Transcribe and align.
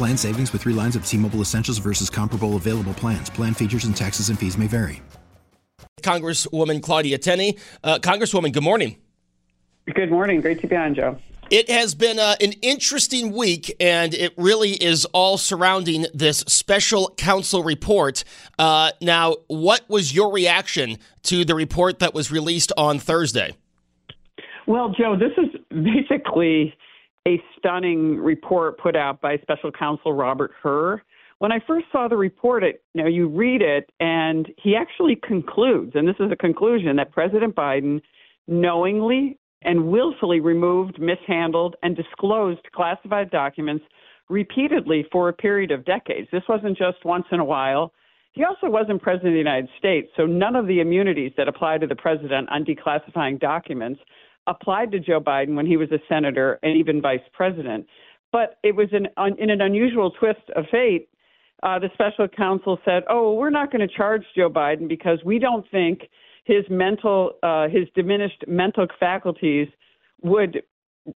Plan 0.00 0.16
savings 0.16 0.50
with 0.54 0.62
three 0.62 0.72
lines 0.72 0.96
of 0.96 1.04
T 1.04 1.18
Mobile 1.18 1.42
Essentials 1.42 1.76
versus 1.76 2.08
comparable 2.08 2.56
available 2.56 2.94
plans. 2.94 3.28
Plan 3.28 3.52
features 3.52 3.84
and 3.84 3.94
taxes 3.94 4.30
and 4.30 4.38
fees 4.38 4.56
may 4.56 4.66
vary. 4.66 5.02
Congresswoman 6.00 6.82
Claudia 6.82 7.18
Tenney. 7.18 7.58
Uh, 7.84 7.98
Congresswoman, 7.98 8.50
good 8.50 8.62
morning. 8.62 8.96
Good 9.94 10.10
morning. 10.10 10.40
Great 10.40 10.58
to 10.62 10.66
be 10.66 10.74
on, 10.74 10.94
Joe. 10.94 11.18
It 11.50 11.68
has 11.68 11.94
been 11.94 12.18
uh, 12.18 12.34
an 12.40 12.52
interesting 12.62 13.32
week, 13.32 13.76
and 13.78 14.14
it 14.14 14.32
really 14.38 14.70
is 14.70 15.04
all 15.04 15.36
surrounding 15.36 16.06
this 16.14 16.38
special 16.48 17.12
counsel 17.18 17.62
report. 17.62 18.24
Uh, 18.58 18.92
now, 19.02 19.36
what 19.48 19.82
was 19.90 20.14
your 20.14 20.32
reaction 20.32 20.96
to 21.24 21.44
the 21.44 21.54
report 21.54 21.98
that 21.98 22.14
was 22.14 22.32
released 22.32 22.72
on 22.78 22.98
Thursday? 22.98 23.54
Well, 24.66 24.94
Joe, 24.98 25.14
this 25.14 25.32
is 25.36 25.60
basically 25.68 26.74
a 27.28 27.42
stunning 27.58 28.16
report 28.16 28.78
put 28.78 28.96
out 28.96 29.20
by 29.20 29.36
special 29.38 29.70
counsel 29.70 30.12
Robert 30.12 30.52
Hur. 30.62 31.02
When 31.38 31.52
I 31.52 31.60
first 31.66 31.86
saw 31.90 32.08
the 32.08 32.16
report, 32.16 32.64
it, 32.64 32.82
you 32.94 33.02
know, 33.02 33.08
you 33.08 33.28
read 33.28 33.62
it, 33.62 33.90
and 34.00 34.46
he 34.62 34.76
actually 34.76 35.16
concludes, 35.16 35.92
and 35.94 36.06
this 36.06 36.16
is 36.20 36.30
a 36.30 36.36
conclusion, 36.36 36.96
that 36.96 37.12
President 37.12 37.54
Biden 37.54 38.00
knowingly 38.46 39.38
and 39.62 39.88
willfully 39.88 40.40
removed, 40.40 40.98
mishandled, 40.98 41.76
and 41.82 41.96
disclosed 41.96 42.60
classified 42.74 43.30
documents 43.30 43.84
repeatedly 44.28 45.06
for 45.12 45.28
a 45.28 45.32
period 45.32 45.70
of 45.70 45.84
decades. 45.84 46.28
This 46.32 46.42
wasn't 46.48 46.78
just 46.78 47.04
once 47.04 47.26
in 47.32 47.40
a 47.40 47.44
while. 47.44 47.92
He 48.32 48.44
also 48.44 48.70
wasn't 48.70 49.02
president 49.02 49.30
of 49.30 49.34
the 49.34 49.38
United 49.38 49.68
States, 49.78 50.08
so 50.16 50.24
none 50.24 50.56
of 50.56 50.66
the 50.66 50.80
immunities 50.80 51.32
that 51.36 51.48
apply 51.48 51.78
to 51.78 51.86
the 51.86 51.96
president 51.96 52.48
on 52.50 52.64
declassifying 52.64 53.40
documents 53.40 54.00
applied 54.50 54.90
to 54.90 55.00
Joe 55.00 55.20
Biden 55.20 55.54
when 55.54 55.66
he 55.66 55.76
was 55.76 55.90
a 55.92 55.98
senator 56.08 56.58
and 56.62 56.76
even 56.76 57.00
vice 57.00 57.20
president. 57.32 57.86
But 58.32 58.58
it 58.62 58.74
was 58.74 58.88
an, 58.92 59.06
in 59.38 59.50
an 59.50 59.60
unusual 59.60 60.10
twist 60.10 60.50
of 60.56 60.64
fate. 60.70 61.08
Uh, 61.62 61.78
the 61.78 61.88
special 61.94 62.26
counsel 62.28 62.78
said, 62.84 63.02
"Oh, 63.08 63.34
we're 63.34 63.50
not 63.50 63.70
going 63.70 63.86
to 63.86 63.94
charge 63.94 64.22
Joe 64.36 64.48
Biden 64.48 64.88
because 64.88 65.18
we 65.24 65.38
don't 65.38 65.64
think 65.70 66.02
his 66.44 66.64
mental, 66.70 67.32
uh, 67.42 67.68
his 67.68 67.86
diminished 67.94 68.44
mental 68.48 68.86
faculties 68.98 69.68
would 70.22 70.62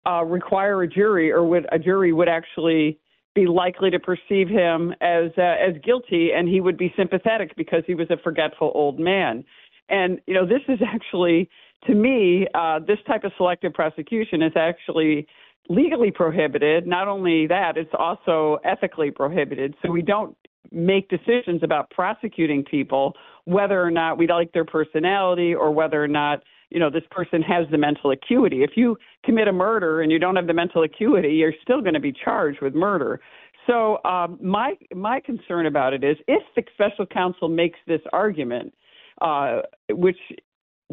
uh, 0.06 0.24
require 0.24 0.82
a 0.82 0.88
jury, 0.88 1.30
or 1.30 1.44
would 1.44 1.66
a 1.70 1.78
jury 1.78 2.12
would 2.12 2.28
actually 2.28 2.98
be 3.34 3.46
likely 3.46 3.90
to 3.90 3.98
perceive 3.98 4.48
him 4.48 4.92
as 5.00 5.30
uh, 5.38 5.42
as 5.42 5.74
guilty, 5.84 6.30
and 6.34 6.48
he 6.48 6.60
would 6.60 6.76
be 6.76 6.92
sympathetic 6.96 7.54
because 7.56 7.84
he 7.86 7.94
was 7.94 8.10
a 8.10 8.16
forgetful 8.16 8.72
old 8.74 8.98
man." 8.98 9.44
And 9.88 10.20
you 10.26 10.34
know, 10.34 10.46
this 10.46 10.62
is 10.68 10.80
actually 10.84 11.48
to 11.86 11.94
me, 11.94 12.46
uh, 12.54 12.78
this 12.80 12.98
type 13.06 13.24
of 13.24 13.32
selective 13.36 13.74
prosecution 13.74 14.42
is 14.42 14.52
actually 14.56 15.26
legally 15.68 16.10
prohibited. 16.10 16.86
Not 16.86 17.08
only 17.08 17.46
that, 17.46 17.76
it's 17.76 17.92
also 17.98 18.58
ethically 18.64 19.10
prohibited. 19.10 19.74
So 19.82 19.90
we 19.90 20.02
don't 20.02 20.36
make 20.70 21.08
decisions 21.08 21.62
about 21.62 21.90
prosecuting 21.90 22.64
people 22.64 23.14
whether 23.44 23.82
or 23.82 23.90
not 23.90 24.16
we 24.18 24.26
like 24.26 24.52
their 24.52 24.64
personality 24.64 25.54
or 25.54 25.70
whether 25.70 26.02
or 26.02 26.08
not 26.08 26.42
you 26.70 26.78
know 26.78 26.88
this 26.88 27.02
person 27.10 27.42
has 27.42 27.66
the 27.70 27.78
mental 27.78 28.10
acuity. 28.12 28.62
If 28.62 28.70
you 28.76 28.96
commit 29.24 29.48
a 29.48 29.52
murder 29.52 30.00
and 30.00 30.10
you 30.10 30.18
don't 30.18 30.36
have 30.36 30.46
the 30.46 30.54
mental 30.54 30.82
acuity, 30.82 31.34
you're 31.34 31.52
still 31.62 31.82
going 31.82 31.94
to 31.94 32.00
be 32.00 32.12
charged 32.12 32.62
with 32.62 32.74
murder. 32.74 33.20
So 33.66 33.98
um, 34.04 34.38
my 34.42 34.74
my 34.94 35.20
concern 35.20 35.66
about 35.66 35.92
it 35.92 36.02
is 36.02 36.16
if 36.28 36.42
the 36.56 36.62
special 36.72 37.04
counsel 37.06 37.48
makes 37.48 37.78
this 37.86 38.00
argument, 38.12 38.72
uh, 39.20 39.60
which 39.90 40.18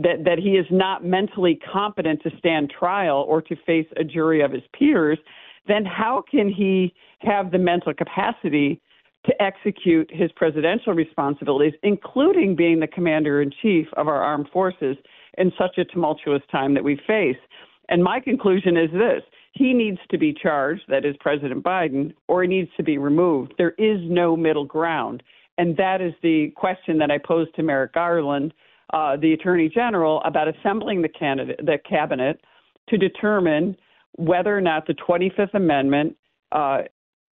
that, 0.02 0.24
that 0.26 0.40
he 0.40 0.52
is 0.52 0.66
not 0.72 1.04
mentally 1.04 1.60
competent 1.72 2.22
to 2.24 2.32
stand 2.38 2.72
trial 2.78 3.26
or 3.28 3.42
to 3.42 3.56
face 3.66 3.88
a 3.98 4.04
jury 4.04 4.42
of 4.42 4.52
his 4.52 4.64
peers, 4.74 5.18
then 5.68 5.86
how 5.86 6.24
can 6.30 6.50
he 6.50 6.94
have 7.20 7.52
the 7.52 7.58
mental 7.58 7.94
capacity 7.94 8.82
to 9.26 9.42
execute 9.42 10.10
his 10.14 10.32
presidential 10.36 10.94
responsibilities, 10.94 11.74
including 11.84 12.56
being 12.56 12.80
the 12.80 12.88
commander 12.88 13.42
in 13.42 13.52
chief 13.62 13.88
of 13.98 14.08
our 14.08 14.22
armed 14.22 14.48
forces 14.54 14.96
in 15.38 15.52
such 15.58 15.78
a 15.78 15.86
tumultuous 15.86 16.42
time 16.52 16.74
that 16.74 16.84
we 16.84 17.00
face? 17.06 17.38
And 17.90 18.04
my 18.04 18.20
conclusion 18.20 18.78
is 18.78 18.90
this 18.92 19.24
he 19.54 19.74
needs 19.74 19.98
to 20.12 20.18
be 20.18 20.34
charged, 20.34 20.84
that 20.88 21.06
is 21.06 21.16
President 21.20 21.64
Biden, 21.64 22.14
or 22.28 22.44
he 22.44 22.48
needs 22.48 22.70
to 22.78 22.84
be 22.84 22.98
removed. 22.98 23.56
There 23.58 23.74
is 23.78 24.00
no 24.04 24.38
middle 24.38 24.66
ground. 24.66 25.24
And 25.58 25.76
that 25.76 26.00
is 26.00 26.14
the 26.24 26.54
question 26.56 26.98
that 27.00 27.12
I 27.12 27.18
posed 27.18 27.54
to 27.56 27.64
Merrick 27.64 27.94
Garland 27.94 28.54
uh, 28.94 29.18
the 29.18 29.34
Attorney 29.34 29.70
General 29.70 30.22
about 30.26 30.48
assembling 30.48 31.02
the, 31.02 31.10
candidate, 31.10 31.60
the 31.64 31.78
cabinet 31.88 32.42
to 32.90 32.98
determine 32.98 33.76
whether 34.18 34.56
or 34.56 34.62
not 34.62 34.88
the 34.88 34.96
25th 34.96 35.54
Amendment, 35.54 36.16
uh, 36.52 36.80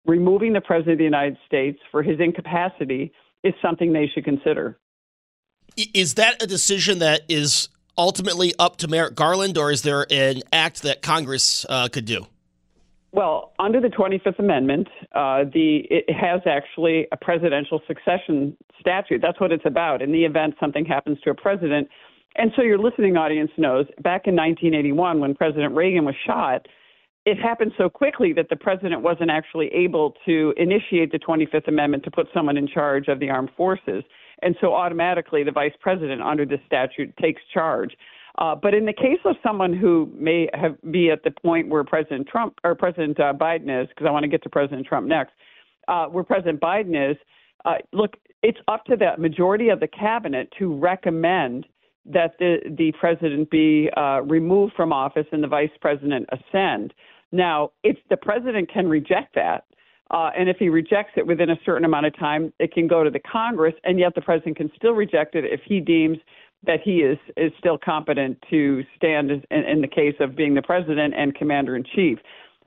removing 0.06 0.54
the 0.54 0.62
President 0.62 0.94
of 0.94 0.98
the 1.00 1.04
United 1.06 1.38
States 1.46 1.80
for 1.92 2.04
his 2.04 2.20
incapacity, 2.20 3.12
is 3.44 3.54
something 3.62 3.94
they 3.94 4.10
should 4.14 4.26
consider. 4.26 4.78
Is 5.94 6.16
that 6.16 6.42
a 6.42 6.48
decision 6.48 7.00
that 7.00 7.22
is 7.30 7.70
ultimately 7.98 8.54
up 8.60 8.78
to 8.78 8.88
Merrick 8.88 9.16
Garland, 9.16 9.58
or 9.58 9.72
is 9.72 9.82
there 9.82 10.06
an 10.12 10.42
act 10.52 10.84
that 10.84 11.02
Congress 11.02 11.66
uh, 11.70 11.88
could 11.88 12.06
do? 12.06 12.28
Well, 13.16 13.54
under 13.60 13.80
the 13.80 13.88
25th 13.88 14.40
Amendment, 14.40 14.90
uh, 15.14 15.46
the 15.54 15.88
it 15.90 16.14
has 16.14 16.42
actually 16.46 17.08
a 17.14 17.18
presidential 17.18 17.82
succession 17.88 18.58
statute. 18.78 19.22
That's 19.22 19.40
what 19.40 19.54
it's 19.54 19.66
about. 19.66 20.02
In 20.02 20.12
the 20.12 20.26
event 20.26 20.56
something 20.60 20.84
happens 20.84 21.18
to 21.24 21.30
a 21.30 21.34
president, 21.34 21.88
and 22.36 22.52
so 22.58 22.62
your 22.62 22.78
listening 22.78 23.16
audience 23.16 23.52
knows, 23.58 23.86
back 24.04 24.28
in 24.28 24.36
1981 24.36 25.22
when 25.22 25.34
President 25.34 25.74
Reagan 25.74 26.04
was 26.04 26.16
shot, 26.28 26.68
it 27.26 27.38
happened 27.42 27.72
so 27.78 27.90
quickly 27.90 28.34
that 28.34 28.50
the 28.50 28.58
president 28.58 29.02
wasn't 29.02 29.32
actually 29.32 29.68
able 29.68 30.16
to 30.26 30.54
initiate 30.58 31.14
the 31.14 31.20
25th 31.20 31.70
Amendment 31.70 32.04
to 32.04 32.12
put 32.12 32.28
someone 32.34 32.58
in 32.58 32.68
charge 32.68 33.08
of 33.08 33.22
the 33.22 33.30
armed 33.30 33.52
forces. 33.56 34.04
And 34.42 34.58
so 34.60 34.74
automatically 34.74 35.42
the 35.46 35.54
vice 35.54 35.72
president 35.80 36.22
under 36.22 36.46
this 36.46 36.60
statute 36.68 37.16
takes 37.16 37.42
charge. 37.54 37.96
Uh, 38.38 38.54
but 38.54 38.74
in 38.74 38.86
the 38.86 38.94
case 38.94 39.20
of 39.24 39.36
someone 39.42 39.74
who 39.74 40.12
may 40.14 40.50
have 40.54 40.76
be 40.92 41.10
at 41.10 41.24
the 41.24 41.32
point 41.32 41.70
where 41.70 41.84
President 41.84 42.28
Trump 42.28 42.60
or 42.64 42.76
President 42.76 43.20
uh, 43.20 43.34
Biden 43.34 43.82
is, 43.82 43.88
because 43.90 44.06
I 44.08 44.12
want 44.12 44.24
to 44.24 44.30
get 44.30 44.44
to 44.44 44.50
President 44.50 44.86
Trump 44.86 45.08
next, 45.08 45.34
uh, 45.88 46.06
where 46.08 46.24
President 46.24 46.60
Biden 46.60 47.12
is, 47.12 47.18
uh, 47.64 47.76
look, 47.94 48.16
it's 48.44 48.60
up 48.68 48.84
to 48.86 48.96
the 48.96 49.12
majority 49.18 49.70
of 49.70 49.80
the 49.80 49.88
cabinet 49.88 50.52
to 50.60 50.74
recommend 50.74 51.66
that 52.06 52.36
the 52.38 52.58
the 52.78 52.92
president 53.00 53.50
be 53.50 53.90
uh, 53.98 54.22
removed 54.22 54.74
from 54.76 54.94
office 54.94 55.26
and 55.32 55.44
the 55.44 55.48
vice 55.48 55.72
president 55.82 56.28
ascend. 56.32 56.94
Now, 57.32 57.72
if 57.84 57.98
the 58.10 58.18
president 58.18 58.72
can 58.72 58.88
reject 58.88 59.34
that, 59.36 59.66
uh, 60.12 60.30
and 60.38 60.48
if 60.48 60.58
he 60.58 60.70
rejects 60.70 61.14
it 61.18 61.26
within 61.26 61.50
a 61.50 61.58
certain 61.66 61.84
amount 61.84 62.06
of 62.06 62.18
time, 62.18 62.54
it 62.60 62.72
can 62.72 62.88
go 62.88 63.04
to 63.04 63.10
the 63.10 63.20
Congress, 63.20 63.74
and 63.84 63.98
yet 63.98 64.14
the 64.14 64.22
president 64.22 64.58
can 64.58 64.72
still 64.76 64.94
reject 64.94 65.34
it 65.36 65.46
if 65.46 65.62
he 65.66 65.80
deems 65.80 66.18
that 66.66 66.82
he 66.84 66.98
is 66.98 67.18
is 67.38 67.52
still 67.60 67.78
competent 67.78 68.38
to 68.50 68.84
stand 68.96 69.32
in, 69.32 69.44
in 69.52 69.82
the 69.82 69.88
case 69.88 70.16
of 70.20 70.36
being 70.36 70.56
the 70.56 70.62
president 70.62 71.14
and 71.16 71.36
commander 71.36 71.76
in 71.76 71.84
chief. 71.96 72.20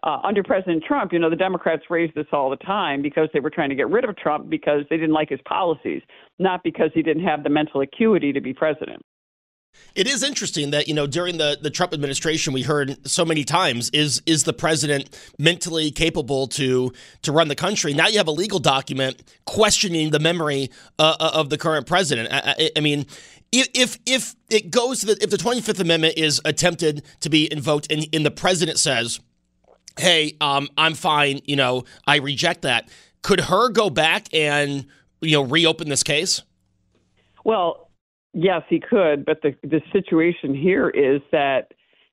Uh, 0.05 0.19
under 0.23 0.45
President 0.45 0.85
Trump, 0.87 1.13
you 1.13 1.19
know, 1.19 1.29
the 1.29 1.37
Democrats 1.37 1.83
raised 1.91 2.15
this 2.15 2.27
all 2.33 2.51
the 2.51 2.57
time 2.57 3.03
because 3.03 3.29
they 3.33 3.41
were 3.41 3.51
trying 3.51 3.69
to 3.69 3.75
get 3.75 3.91
rid 3.91 4.05
of 4.05 4.17
Trump 4.17 4.49
because 4.49 4.85
they 4.91 4.97
didn't 4.97 5.13
like 5.13 5.29
his 5.29 5.41
policies, 5.45 6.03
not 6.39 6.63
because 6.63 6.91
he 6.95 7.03
didn't 7.03 7.25
have 7.25 7.43
the 7.43 7.51
mental 7.51 7.81
acuity 7.81 8.33
to 8.33 8.41
be 8.41 8.55
president. 8.55 9.03
It 9.95 10.07
is 10.07 10.23
interesting 10.23 10.71
that 10.71 10.89
you 10.89 10.95
know 10.95 11.07
during 11.07 11.39
the, 11.39 11.59
the 11.61 11.71
Trump 11.71 11.93
administration 11.93 12.53
we 12.53 12.63
heard 12.63 12.97
so 13.07 13.25
many 13.25 13.45
times 13.45 13.91
is 13.91 14.23
is 14.27 14.45
the 14.45 14.53
president 14.53 15.17
mentally 15.39 15.91
capable 15.91 16.47
to 16.49 16.93
to 17.23 17.33
run 17.33 17.49
the 17.49 17.55
country? 17.55 17.95
Now 17.95 18.09
you 18.09 18.19
have 18.19 18.29
a 18.29 18.33
legal 18.33 18.59
document 18.59 19.23
questioning 19.47 20.11
the 20.11 20.21
memory 20.21 20.71
uh, 20.99 21.17
uh 21.19 21.31
of 21.35 21.51
the 21.51 21.59
current 21.59 21.87
president. 21.87 22.33
I, 22.33 22.55
I, 22.59 22.71
I 22.77 22.81
mean, 22.81 23.07
if 23.53 23.99
if 24.07 24.35
it 24.51 24.71
goes 24.71 25.03
that 25.03 25.23
if 25.23 25.31
the 25.31 25.37
25th 25.37 25.81
Amendment 25.81 26.15
is 26.17 26.41
attempted 26.45 27.03
to 27.21 27.31
be 27.31 27.51
invoked 27.53 27.91
and, 27.91 28.07
and 28.13 28.25
the 28.25 28.31
president 28.31 28.79
says, 28.79 29.21
"Hey, 29.99 30.37
um, 30.41 30.69
I'm 30.77 30.95
fine," 30.95 31.41
you 31.45 31.57
know, 31.57 31.85
I 32.07 32.17
reject 32.17 32.63
that. 32.63 32.89
Could 33.23 33.41
Hur 33.41 33.71
go 33.71 33.91
back 33.91 34.33
and 34.33 34.87
you 35.21 35.33
know 35.33 35.43
reopen 35.43 35.89
this 35.89 36.03
case? 36.03 36.43
Well, 37.45 37.89
Yes, 38.35 38.63
he 38.69 38.79
could, 38.79 39.25
but 39.25 39.43
the 39.43 39.55
the 39.63 39.81
situation 39.93 40.55
here 40.55 40.91
is 40.91 41.21
that 41.33 41.73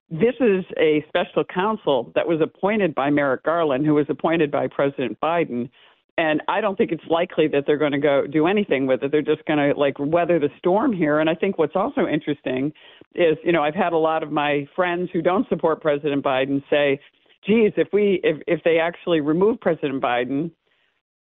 this 0.09 0.33
is 0.39 0.63
a 0.77 1.03
special 1.07 1.43
counsel 1.43 2.11
that 2.15 2.27
was 2.27 2.39
appointed 2.41 2.95
by 2.95 3.09
Merrick 3.09 3.43
Garland, 3.43 3.85
who 3.85 3.95
was 3.95 4.05
appointed 4.09 4.49
by 4.49 4.67
President 4.67 5.19
Biden. 5.19 5.69
And 6.17 6.41
I 6.47 6.61
don't 6.61 6.77
think 6.77 6.91
it's 6.91 7.03
likely 7.09 7.47
that 7.49 7.65
they're 7.67 7.77
going 7.77 7.91
to 7.91 7.97
go 7.99 8.25
do 8.25 8.47
anything 8.47 8.87
with 8.87 9.03
it. 9.03 9.11
They're 9.11 9.21
just 9.21 9.43
going 9.45 9.59
to 9.59 9.77
like 9.77 9.95
weather 9.99 10.39
the 10.39 10.49
storm 10.57 10.93
here. 10.93 11.19
And 11.19 11.29
I 11.29 11.35
think 11.35 11.57
what's 11.57 11.75
also 11.75 12.07
interesting 12.07 12.71
is, 13.15 13.37
you 13.43 13.51
know, 13.51 13.63
I've 13.63 13.75
had 13.75 13.91
a 13.91 13.97
lot 13.97 14.23
of 14.23 14.31
my 14.31 14.65
friends 14.75 15.09
who 15.11 15.21
don't 15.21 15.47
support 15.49 15.81
President 15.81 16.23
Biden 16.23 16.63
say, 16.69 16.99
geez, 17.45 17.73
if 17.75 17.89
we 17.91 18.21
if 18.23 18.41
if 18.47 18.63
they 18.63 18.79
actually 18.79 19.19
remove 19.19 19.59
President 19.59 20.01
Biden, 20.01 20.51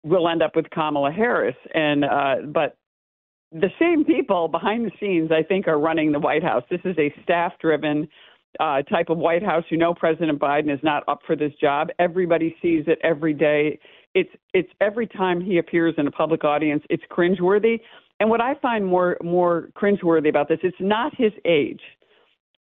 we'll 0.03 0.29
end 0.29 0.43
up 0.43 0.55
with 0.55 0.69
Kamala 0.71 1.11
Harris. 1.11 1.57
And 1.75 2.05
uh, 2.05 2.35
but 2.53 2.77
the 3.53 3.71
same 3.79 4.05
people 4.05 4.49
behind 4.49 4.85
the 4.85 4.91
scenes, 5.01 5.31
I 5.31 5.43
think, 5.43 5.69
are 5.69 5.79
running 5.79 6.13
the 6.13 6.19
White 6.19 6.43
House. 6.43 6.65
This 6.71 6.81
is 6.85 6.97
a 6.99 7.15
staff 7.23 7.53
driven 7.61 8.09
uh, 8.61 8.83
type 8.83 9.09
of 9.09 9.19
White 9.19 9.43
House. 9.43 9.65
You 9.71 9.79
know, 9.79 9.95
President 9.95 10.39
Biden 10.39 10.73
is 10.73 10.81
not 10.83 11.05
up 11.09 11.21
for 11.27 11.37
this 11.37 11.53
job. 11.61 11.89
Everybody 11.99 12.57
sees 12.61 12.85
it 12.87 12.99
every 13.03 13.33
day. 13.33 13.79
It's 14.15 14.31
it's 14.53 14.71
every 14.81 15.07
time 15.07 15.41
he 15.41 15.59
appears 15.59 15.95
in 15.99 16.07
a 16.07 16.11
public 16.11 16.45
audience, 16.45 16.83
it's 16.91 17.03
cringeworthy. 17.11 17.81
And 18.21 18.31
what 18.31 18.41
I 18.41 18.55
find 18.63 18.87
more 18.87 19.17
more 19.23 19.71
cringeworthy 19.77 20.29
about 20.29 20.49
this, 20.49 20.59
it's 20.63 20.77
not 20.81 21.13
his 21.17 21.33
age. 21.45 21.81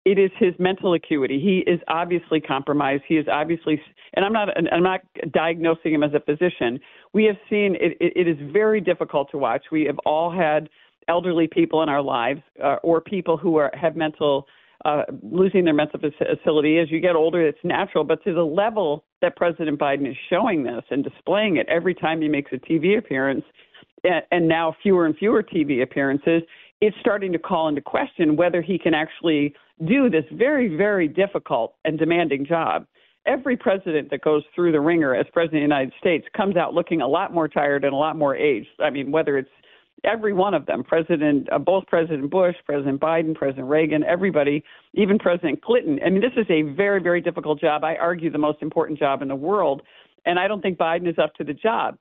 It 0.05 0.19
is 0.19 0.31
his 0.37 0.53
mental 0.59 0.93
acuity. 0.95 1.39
He 1.39 1.59
is 1.71 1.79
obviously 1.87 2.41
compromised. 2.41 3.03
He 3.07 3.15
is 3.15 3.25
obviously, 3.31 3.81
and 4.15 4.25
I'm 4.25 4.33
not, 4.33 4.49
I'm 4.73 4.83
not 4.83 4.99
diagnosing 5.31 5.93
him 5.93 6.03
as 6.03 6.11
a 6.13 6.19
physician. 6.19 6.77
We 7.13 7.23
have 7.25 7.37
seen 7.49 7.75
it, 7.79 7.95
it, 8.01 8.13
it 8.13 8.27
is 8.27 8.35
very 8.51 8.81
difficult 8.81 9.31
to 9.31 9.37
watch. 9.37 9.63
We 9.71 9.85
have 9.85 9.97
all 9.99 10.29
had 10.29 10.67
elderly 11.07 11.47
people 11.47 11.83
in 11.83 11.89
our 11.89 12.01
lives 12.01 12.41
uh, 12.61 12.77
or 12.83 12.99
people 12.99 13.37
who 13.37 13.55
are 13.55 13.71
have 13.79 13.95
mental 13.95 14.45
uh, 14.85 15.03
losing 15.21 15.63
their 15.65 15.73
mental 15.73 15.99
facility 15.99 16.77
as 16.79 16.91
you 16.91 16.99
get 16.99 17.15
older 17.15 17.45
it's 17.45 17.59
natural 17.63 18.03
but 18.03 18.23
to 18.23 18.33
the 18.33 18.43
level 18.43 19.03
that 19.21 19.35
president 19.35 19.79
biden 19.79 20.09
is 20.09 20.17
showing 20.29 20.63
this 20.63 20.83
and 20.89 21.03
displaying 21.03 21.57
it 21.57 21.67
every 21.69 21.95
time 21.95 22.21
he 22.21 22.27
makes 22.27 22.51
a 22.51 22.57
tv 22.57 22.97
appearance 22.97 23.43
and, 24.03 24.23
and 24.31 24.47
now 24.47 24.75
fewer 24.83 25.05
and 25.05 25.15
fewer 25.17 25.41
tv 25.41 25.81
appearances 25.81 26.41
it's 26.81 26.97
starting 26.99 27.31
to 27.31 27.39
call 27.39 27.67
into 27.67 27.81
question 27.81 28.35
whether 28.35 28.61
he 28.61 28.77
can 28.77 28.93
actually 28.93 29.53
do 29.87 30.09
this 30.09 30.25
very 30.33 30.75
very 30.75 31.07
difficult 31.07 31.75
and 31.85 31.97
demanding 31.97 32.45
job 32.45 32.85
every 33.25 33.55
president 33.55 34.09
that 34.09 34.21
goes 34.21 34.43
through 34.53 34.71
the 34.71 34.79
ringer 34.79 35.15
as 35.15 35.25
president 35.31 35.63
of 35.63 35.69
the 35.69 35.75
United 35.75 35.93
States 35.99 36.25
comes 36.35 36.57
out 36.57 36.73
looking 36.73 37.01
a 37.01 37.07
lot 37.07 37.33
more 37.33 37.47
tired 37.47 37.83
and 37.83 37.93
a 37.93 37.97
lot 37.97 38.17
more 38.17 38.35
aged. 38.35 38.67
I 38.79 38.89
mean, 38.89 39.11
whether 39.11 39.37
it's 39.37 39.49
every 40.03 40.33
one 40.33 40.53
of 40.53 40.65
them, 40.65 40.83
President, 40.83 41.47
uh, 41.51 41.59
both 41.59 41.85
President 41.87 42.29
Bush, 42.29 42.55
President 42.65 42.99
Biden, 42.99 43.35
President 43.35 43.67
Reagan, 43.67 44.03
everybody, 44.03 44.63
even 44.93 45.17
President 45.17 45.61
Clinton. 45.61 45.99
I 46.05 46.09
mean, 46.09 46.21
this 46.21 46.33
is 46.37 46.45
a 46.49 46.61
very, 46.73 47.01
very 47.01 47.21
difficult 47.21 47.59
job. 47.59 47.83
I 47.83 47.95
argue 47.95 48.31
the 48.31 48.37
most 48.37 48.61
important 48.61 48.99
job 48.99 49.21
in 49.21 49.27
the 49.27 49.35
world, 49.35 49.81
and 50.25 50.39
I 50.39 50.47
don't 50.47 50.61
think 50.61 50.77
Biden 50.77 51.07
is 51.09 51.17
up 51.17 51.33
to 51.35 51.43
the 51.43 51.53
job. 51.53 51.97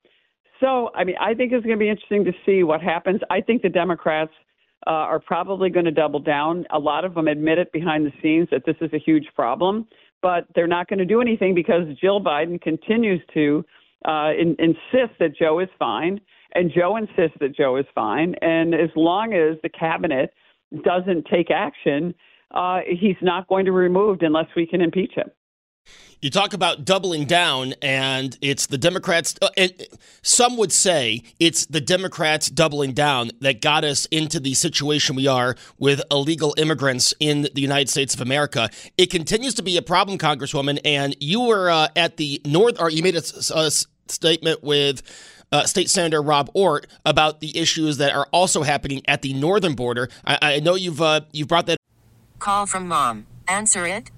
So, 0.60 0.90
I 0.94 1.04
mean, 1.04 1.16
I 1.20 1.34
think 1.34 1.52
it's 1.52 1.64
going 1.64 1.78
to 1.78 1.82
be 1.82 1.88
interesting 1.88 2.24
to 2.24 2.32
see 2.46 2.62
what 2.62 2.80
happens. 2.80 3.20
I 3.30 3.40
think 3.40 3.62
the 3.62 3.68
Democrats 3.68 4.30
uh, 4.86 4.90
are 4.90 5.20
probably 5.20 5.70
going 5.70 5.84
to 5.86 5.90
double 5.90 6.20
down. 6.20 6.66
A 6.70 6.78
lot 6.78 7.04
of 7.04 7.14
them 7.14 7.28
admit 7.28 7.58
it 7.58 7.72
behind 7.72 8.06
the 8.06 8.12
scenes 8.22 8.48
that 8.50 8.62
this 8.64 8.76
is 8.80 8.92
a 8.92 8.98
huge 8.98 9.26
problem, 9.34 9.86
but 10.22 10.46
they're 10.54 10.68
not 10.68 10.88
going 10.88 10.98
to 10.98 11.04
do 11.04 11.20
anything 11.20 11.54
because 11.54 11.82
Jill 12.00 12.20
Biden 12.20 12.60
continues 12.60 13.20
to 13.34 13.64
uh, 14.04 14.30
in, 14.38 14.56
insist 14.58 15.18
that 15.20 15.36
Joe 15.36 15.60
is 15.60 15.68
fine 15.78 16.20
and 16.54 16.70
Joe 16.74 16.96
insists 16.96 17.36
that 17.40 17.54
Joe 17.56 17.76
is 17.76 17.86
fine. 17.94 18.34
And 18.42 18.74
as 18.74 18.90
long 18.96 19.32
as 19.32 19.58
the 19.62 19.68
cabinet 19.68 20.32
doesn't 20.84 21.26
take 21.26 21.50
action, 21.50 22.14
uh, 22.50 22.80
he's 22.86 23.16
not 23.22 23.48
going 23.48 23.64
to 23.64 23.70
be 23.70 23.76
removed 23.76 24.22
unless 24.22 24.46
we 24.56 24.66
can 24.66 24.80
impeach 24.80 25.12
him. 25.14 25.30
You 26.20 26.30
talk 26.30 26.54
about 26.54 26.84
doubling 26.84 27.24
down, 27.24 27.74
and 27.82 28.38
it's 28.40 28.66
the 28.66 28.78
Democrats. 28.78 29.34
Uh, 29.42 29.48
some 30.22 30.56
would 30.56 30.70
say 30.70 31.24
it's 31.40 31.66
the 31.66 31.80
Democrats 31.80 32.48
doubling 32.48 32.92
down 32.92 33.32
that 33.40 33.60
got 33.60 33.82
us 33.82 34.06
into 34.06 34.38
the 34.38 34.54
situation 34.54 35.16
we 35.16 35.26
are 35.26 35.56
with 35.80 36.00
illegal 36.12 36.54
immigrants 36.56 37.12
in 37.18 37.48
the 37.54 37.60
United 37.60 37.88
States 37.88 38.14
of 38.14 38.20
America. 38.20 38.70
It 38.96 39.10
continues 39.10 39.54
to 39.54 39.64
be 39.64 39.76
a 39.76 39.82
problem, 39.82 40.16
Congresswoman. 40.16 40.78
And 40.84 41.16
you 41.18 41.40
were 41.40 41.68
uh, 41.68 41.88
at 41.96 42.18
the 42.18 42.40
North, 42.44 42.80
or 42.80 42.88
you 42.88 43.02
made 43.02 43.16
a, 43.16 43.22
a 43.56 43.72
statement 44.06 44.62
with 44.62 45.02
uh, 45.52 45.64
State 45.64 45.90
Senator 45.90 46.20
Rob 46.22 46.50
Ortt 46.54 46.86
about 47.04 47.40
the 47.40 47.56
issues 47.56 47.98
that 47.98 48.12
are 48.12 48.26
also 48.32 48.62
happening 48.62 49.02
at 49.06 49.22
the 49.22 49.34
northern 49.34 49.74
border. 49.74 50.08
I, 50.26 50.38
I 50.42 50.60
know 50.60 50.74
you've 50.74 51.00
uh, 51.00 51.20
you've 51.32 51.48
brought 51.48 51.66
that. 51.66 51.76
Call 52.38 52.66
from 52.66 52.88
mom. 52.88 53.26
Answer 53.46 53.86
it. 53.86 54.10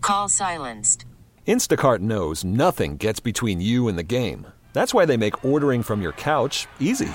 Call 0.00 0.28
silenced. 0.28 1.04
Instacart 1.46 2.00
knows 2.00 2.42
nothing 2.44 2.96
gets 2.96 3.20
between 3.20 3.60
you 3.60 3.86
and 3.86 3.96
the 3.96 4.02
game. 4.02 4.48
That's 4.72 4.92
why 4.92 5.04
they 5.04 5.16
make 5.16 5.44
ordering 5.44 5.82
from 5.82 6.02
your 6.02 6.12
couch 6.12 6.66
easy. 6.80 7.08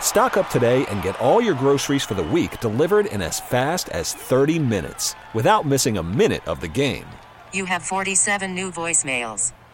Stock 0.00 0.36
up 0.36 0.48
today 0.48 0.86
and 0.86 1.02
get 1.02 1.20
all 1.20 1.40
your 1.42 1.54
groceries 1.54 2.04
for 2.04 2.14
the 2.14 2.22
week 2.22 2.58
delivered 2.60 3.06
in 3.06 3.20
as 3.20 3.38
fast 3.38 3.90
as 3.90 4.14
30 4.14 4.58
minutes 4.58 5.14
without 5.34 5.66
missing 5.66 5.98
a 5.98 6.02
minute 6.02 6.46
of 6.48 6.60
the 6.60 6.68
game. 6.68 7.06
You 7.52 7.66
have 7.66 7.82
47 7.82 8.54
new 8.54 8.70
voicemails. 8.70 9.52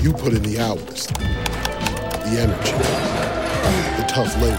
You 0.00 0.12
put 0.12 0.32
in 0.32 0.44
the 0.44 0.60
hours, 0.60 1.08
the 1.08 2.38
energy, 2.38 2.72
the 4.00 4.06
tough 4.06 4.32
labor. 4.40 4.54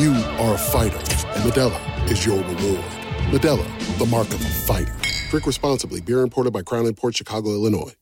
You 0.00 0.12
are 0.42 0.54
a 0.54 0.58
fighter, 0.58 0.96
and 0.96 1.52
Modelo 1.52 2.10
is 2.10 2.24
your 2.24 2.38
reward. 2.38 2.84
Modelo, 3.30 3.98
the 3.98 4.06
mark 4.06 4.28
of 4.28 4.40
a 4.40 4.48
fighter. 4.66 4.94
Drink 5.28 5.46
responsibly. 5.46 6.00
Beer 6.00 6.22
imported 6.22 6.54
by 6.54 6.62
Crown 6.62 6.90
Port 6.94 7.16
Chicago, 7.16 7.50
Illinois. 7.50 7.92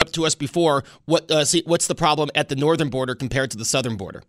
Up 0.00 0.12
to 0.12 0.26
us 0.26 0.34
before. 0.34 0.84
What? 1.06 1.30
Uh, 1.30 1.46
see, 1.46 1.62
what's 1.64 1.86
the 1.86 1.94
problem 1.94 2.28
at 2.34 2.50
the 2.50 2.56
northern 2.56 2.90
border 2.90 3.14
compared 3.14 3.50
to 3.52 3.56
the 3.56 3.64
southern 3.64 3.96
border? 3.96 4.22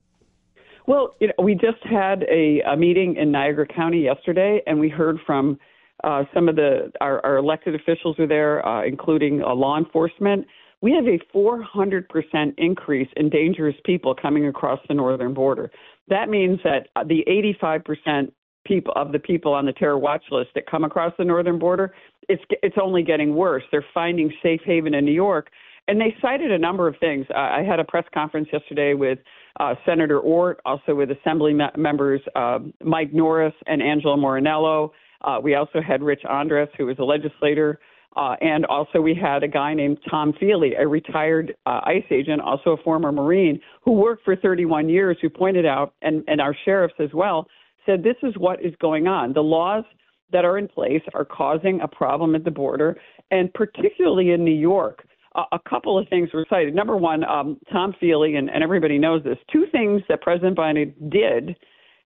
Well, 0.88 1.16
you 1.20 1.28
know, 1.28 1.44
we 1.44 1.54
just 1.54 1.84
had 1.84 2.24
a, 2.24 2.62
a 2.62 2.78
meeting 2.78 3.18
in 3.18 3.30
Niagara 3.30 3.68
County 3.68 4.04
yesterday, 4.04 4.62
and 4.66 4.80
we 4.80 4.88
heard 4.88 5.20
from 5.26 5.60
uh, 6.06 6.24
some 6.34 6.48
of 6.48 6.56
the 6.56 6.94
our, 7.02 7.24
our 7.26 7.36
elected 7.36 7.76
officials 7.76 8.18
are 8.20 8.28
there, 8.28 8.66
uh, 8.66 8.86
including 8.86 9.44
uh, 9.44 9.54
law 9.54 9.78
enforcement. 9.78 10.48
We 10.82 10.94
have 10.94 11.06
a 11.06 11.20
400% 11.36 12.54
increase 12.58 13.10
in 13.16 13.30
dangerous 13.30 13.76
people 13.86 14.16
coming 14.16 14.48
across 14.48 14.80
the 14.88 14.96
northern 14.96 15.34
border. 15.34 15.72
That 16.08 16.30
means 16.30 16.60
that 16.64 16.88
the 17.08 17.24
85% 17.64 18.32
people 18.66 18.94
of 18.96 19.12
the 19.12 19.20
people 19.20 19.54
on 19.54 19.66
the 19.66 19.74
terror 19.74 19.98
watch 19.98 20.24
list 20.32 20.50
that 20.56 20.70
come 20.70 20.84
across 20.84 21.14
the 21.18 21.24
northern 21.24 21.60
border, 21.60 21.94
it's 22.30 22.44
it's 22.64 22.78
only 22.82 23.04
getting 23.04 23.36
worse. 23.36 23.64
They're 23.72 23.86
finding 23.94 24.32
safe 24.44 24.62
haven 24.66 24.94
in 24.94 25.06
New 25.06 25.14
York, 25.14 25.50
and 25.88 26.00
they 26.00 26.16
cited 26.22 26.52
a 26.52 26.58
number 26.58 26.88
of 26.88 26.96
things. 27.00 27.26
Uh, 27.34 27.40
I 27.40 27.64
had 27.68 27.80
a 27.80 27.84
press 27.84 28.06
conference 28.14 28.48
yesterday 28.52 28.94
with 28.94 29.20
uh, 29.60 29.76
Senator 29.86 30.20
Ortt, 30.20 30.60
also 30.66 30.96
with 30.96 31.10
Assembly 31.12 31.54
me- 31.54 31.66
members 31.76 32.22
uh, 32.36 32.60
Mike 32.84 33.14
Norris 33.14 33.54
and 33.68 33.82
Angelo 33.82 34.16
Morinello. 34.16 34.92
Uh, 35.24 35.40
we 35.42 35.56
also 35.56 35.82
had 35.82 36.02
Rich 36.02 36.24
Andres, 36.28 36.70
who 36.78 36.86
was 36.86 36.98
a 37.00 37.04
legislator. 37.04 37.80
Uh, 38.16 38.36
and 38.42 38.66
also, 38.66 39.00
we 39.00 39.16
had 39.16 39.42
a 39.42 39.48
guy 39.48 39.74
named 39.74 39.98
Tom 40.10 40.34
Feeley, 40.34 40.78
a 40.78 40.86
retired 40.86 41.56
uh, 41.66 41.80
ICE 41.86 42.04
agent, 42.12 42.42
also 42.42 42.72
a 42.72 42.84
former 42.84 43.12
Marine, 43.12 43.60
who 43.84 43.94
worked 43.94 44.26
for 44.26 44.36
31 44.36 44.90
years, 44.90 45.18
who 45.22 45.30
pointed 45.30 45.66
out, 45.66 45.94
and, 46.02 46.24
and 46.28 46.42
our 46.42 46.56
sheriffs 46.66 46.96
as 47.00 47.10
well, 47.14 47.48
said 47.86 48.04
this 48.04 48.18
is 48.22 48.34
what 48.38 48.64
is 48.64 48.74
going 48.82 49.08
on. 49.08 49.32
The 49.34 49.42
laws 49.42 49.86
that 50.32 50.44
are 50.44 50.58
in 50.58 50.68
place 50.68 51.02
are 51.14 51.24
causing 51.24 51.80
a 51.82 51.88
problem 51.88 52.36
at 52.36 52.44
the 52.44 52.52
border, 52.52 52.98
and 53.32 53.54
particularly 53.54 54.32
in 54.32 54.44
New 54.44 54.52
York. 54.56 55.06
A 55.54 55.60
couple 55.60 55.98
of 55.98 56.10
things 56.10 56.28
were 56.34 56.46
cited. 56.50 56.76
Number 56.76 56.98
one, 56.98 57.24
um, 57.24 57.58
Tom 57.72 57.96
Feeley, 58.02 58.38
and, 58.38 58.50
and 58.50 58.62
everybody 58.62 58.98
knows 58.98 59.24
this, 59.24 59.38
two 59.52 59.66
things 59.72 60.02
that 60.10 60.22
President 60.22 60.58
Biden 60.58 60.94
did 61.10 61.56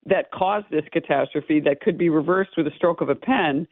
that 0.06 0.30
caused 0.32 0.68
this 0.70 0.84
catastrophe 0.92 1.60
that 1.62 1.82
could 1.82 1.98
be 1.98 2.10
reversed 2.10 2.52
with 2.56 2.68
a 2.68 2.72
stroke 2.76 3.02
of 3.02 3.10
a 3.10 3.16
pen 3.16 3.68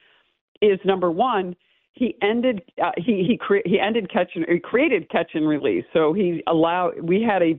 is 0.59 0.79
number 0.85 1.11
one, 1.11 1.55
he 1.93 2.15
ended 2.21 2.61
uh, 2.83 2.91
he 2.97 3.23
he 3.27 3.37
cre- 3.37 3.65
he 3.65 3.79
ended 3.79 4.11
catch 4.11 4.31
and 4.35 4.45
he 4.49 4.59
created 4.59 5.09
catch 5.09 5.31
and 5.35 5.47
release. 5.47 5.85
So 5.93 6.11
he 6.11 6.43
allowed 6.47 6.99
we 7.01 7.21
had 7.21 7.41
a, 7.41 7.55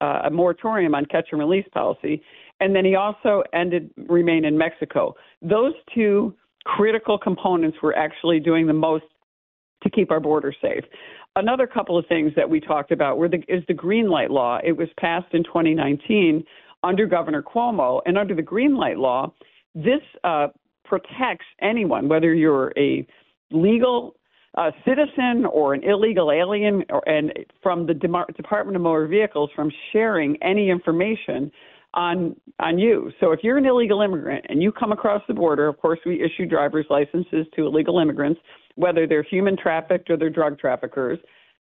a 0.00 0.26
a 0.26 0.30
moratorium 0.30 0.94
on 0.94 1.04
catch 1.06 1.28
and 1.30 1.38
release 1.38 1.66
policy, 1.72 2.22
and 2.60 2.74
then 2.74 2.84
he 2.84 2.94
also 2.94 3.42
ended 3.52 3.90
remain 3.96 4.44
in 4.44 4.56
Mexico. 4.56 5.14
Those 5.42 5.74
two 5.94 6.34
critical 6.64 7.18
components 7.18 7.78
were 7.82 7.96
actually 7.96 8.40
doing 8.40 8.66
the 8.66 8.72
most 8.72 9.04
to 9.82 9.90
keep 9.90 10.10
our 10.10 10.20
border 10.20 10.54
safe. 10.60 10.84
Another 11.36 11.66
couple 11.66 11.98
of 11.98 12.06
things 12.06 12.32
that 12.34 12.48
we 12.48 12.60
talked 12.60 12.92
about 12.92 13.18
were 13.18 13.28
the, 13.28 13.42
is 13.46 13.62
the 13.68 13.74
green 13.74 14.08
light 14.08 14.30
law. 14.30 14.58
It 14.64 14.72
was 14.72 14.88
passed 14.98 15.32
in 15.34 15.44
2019 15.44 16.42
under 16.82 17.06
Governor 17.06 17.42
Cuomo, 17.42 18.00
and 18.06 18.16
under 18.16 18.34
the 18.34 18.42
green 18.42 18.74
light 18.74 18.96
law, 18.98 19.32
this 19.74 20.00
uh, 20.24 20.48
protects 20.84 21.44
anyone, 21.60 22.08
whether 22.08 22.32
you're 22.32 22.72
a 22.78 23.06
legal 23.50 24.16
uh, 24.56 24.70
citizen 24.86 25.44
or 25.44 25.74
an 25.74 25.84
illegal 25.84 26.32
alien, 26.32 26.82
or, 26.90 27.06
and 27.08 27.32
from 27.62 27.86
the 27.86 27.94
Dem- 27.94 28.24
Department 28.36 28.76
of 28.76 28.82
Motor 28.82 29.06
Vehicles 29.06 29.50
from 29.54 29.70
sharing 29.92 30.36
any 30.42 30.70
information 30.70 31.50
on 31.94 32.36
on 32.60 32.78
you. 32.78 33.10
So 33.20 33.32
if 33.32 33.40
you're 33.42 33.58
an 33.58 33.66
illegal 33.66 34.02
immigrant 34.02 34.44
and 34.48 34.62
you 34.62 34.72
come 34.72 34.92
across 34.92 35.22
the 35.28 35.34
border, 35.34 35.68
of 35.68 35.78
course 35.78 35.98
we 36.06 36.22
issue 36.22 36.46
driver's 36.46 36.86
licenses 36.88 37.46
to 37.54 37.66
illegal 37.66 37.98
immigrants, 37.98 38.40
whether 38.76 39.06
they're 39.06 39.22
human 39.22 39.56
trafficked 39.56 40.10
or 40.10 40.16
they're 40.16 40.30
drug 40.30 40.58
traffickers. 40.58 41.18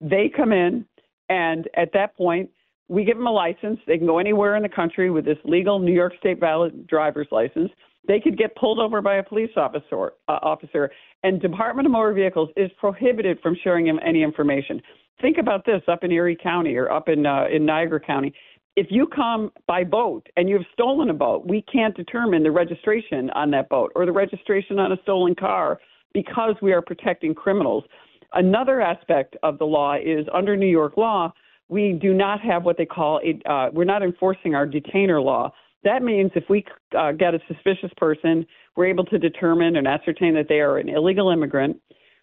They 0.00 0.30
come 0.34 0.52
in, 0.52 0.84
and 1.28 1.68
at 1.74 1.92
that 1.94 2.16
point, 2.16 2.50
we 2.88 3.04
give 3.04 3.16
them 3.16 3.26
a 3.26 3.32
license. 3.32 3.80
They 3.86 3.98
can 3.98 4.06
go 4.06 4.18
anywhere 4.18 4.56
in 4.56 4.62
the 4.62 4.68
country 4.68 5.10
with 5.10 5.24
this 5.24 5.38
legal 5.44 5.78
New 5.78 5.92
York 5.92 6.12
State 6.20 6.38
valid 6.38 6.86
driver's 6.86 7.28
license. 7.30 7.70
They 8.08 8.20
could 8.20 8.38
get 8.38 8.54
pulled 8.56 8.78
over 8.78 9.00
by 9.02 9.16
a 9.16 9.22
police 9.22 9.50
officer, 9.56 10.12
uh, 10.28 10.38
officer, 10.42 10.90
and 11.22 11.40
Department 11.40 11.86
of 11.86 11.92
Motor 11.92 12.12
Vehicles 12.12 12.50
is 12.56 12.70
prohibited 12.78 13.40
from 13.42 13.56
sharing 13.62 13.88
any 14.00 14.22
information. 14.22 14.80
Think 15.20 15.38
about 15.38 15.64
this 15.64 15.82
up 15.88 16.04
in 16.04 16.12
Erie 16.12 16.36
County 16.40 16.76
or 16.76 16.90
up 16.90 17.08
in 17.08 17.26
uh, 17.26 17.46
in 17.52 17.64
Niagara 17.64 18.00
County. 18.00 18.32
If 18.76 18.88
you 18.90 19.06
come 19.06 19.50
by 19.66 19.84
boat 19.84 20.26
and 20.36 20.48
you've 20.48 20.66
stolen 20.74 21.08
a 21.08 21.14
boat, 21.14 21.46
we 21.46 21.62
can't 21.62 21.96
determine 21.96 22.42
the 22.42 22.50
registration 22.50 23.30
on 23.30 23.50
that 23.52 23.70
boat 23.70 23.90
or 23.96 24.04
the 24.04 24.12
registration 24.12 24.78
on 24.78 24.92
a 24.92 24.96
stolen 25.02 25.34
car 25.34 25.80
because 26.12 26.54
we 26.60 26.72
are 26.72 26.82
protecting 26.82 27.34
criminals. 27.34 27.84
Another 28.34 28.82
aspect 28.82 29.36
of 29.42 29.58
the 29.58 29.64
law 29.64 29.94
is 29.94 30.26
under 30.34 30.56
New 30.56 30.66
York 30.66 30.98
law, 30.98 31.32
we 31.68 31.92
do 32.00 32.14
not 32.14 32.40
have 32.40 32.64
what 32.64 32.76
they 32.76 32.86
call 32.86 33.20
a, 33.24 33.50
uh, 33.50 33.70
we're 33.72 33.84
not 33.84 34.02
enforcing 34.02 34.54
our 34.54 34.66
detainer 34.66 35.20
law. 35.20 35.52
That 35.84 36.02
means 36.02 36.32
if 36.34 36.44
we 36.48 36.64
uh, 36.98 37.12
get 37.12 37.34
a 37.34 37.38
suspicious 37.48 37.90
person, 37.96 38.46
we're 38.76 38.86
able 38.86 39.04
to 39.04 39.18
determine 39.18 39.76
and 39.76 39.86
ascertain 39.86 40.34
that 40.34 40.48
they 40.48 40.60
are 40.60 40.78
an 40.78 40.88
illegal 40.88 41.30
immigrant. 41.30 41.80